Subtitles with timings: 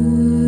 [0.00, 0.39] Ooh.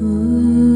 [0.00, 0.67] Ooh.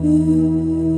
[0.00, 0.97] You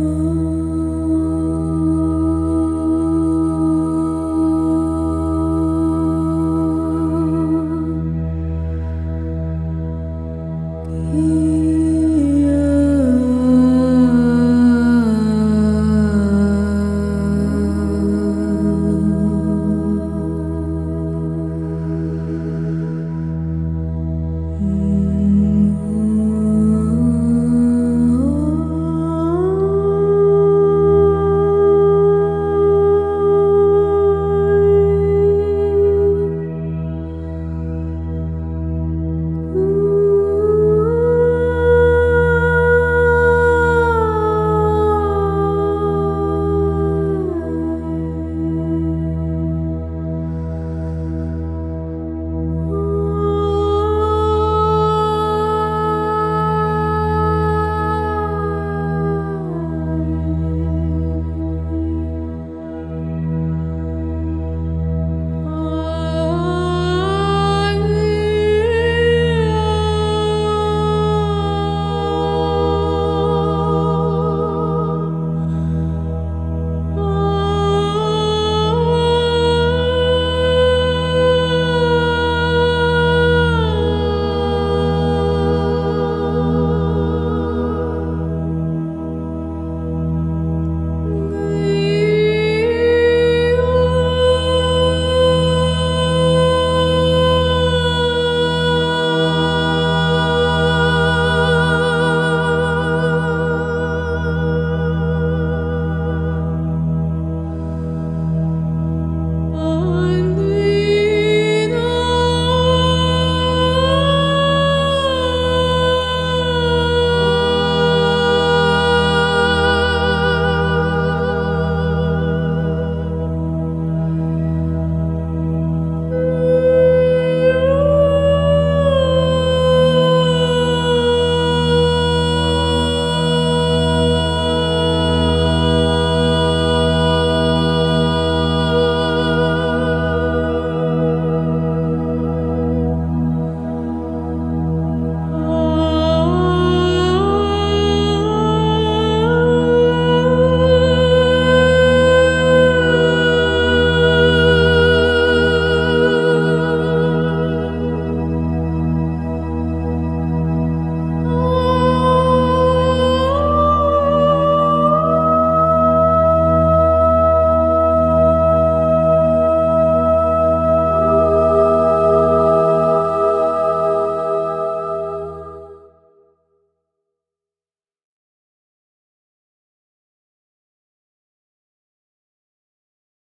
[0.00, 0.27] Oh.